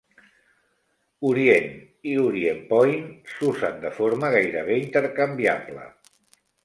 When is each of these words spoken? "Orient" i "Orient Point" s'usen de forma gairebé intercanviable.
"Orient" 1.31 1.67
i 2.13 2.15
"Orient 2.21 2.63
Point" 2.71 3.03
s'usen 3.35 3.77
de 3.85 3.93
forma 3.99 4.33
gairebé 4.37 4.79
intercanviable. 4.87 5.85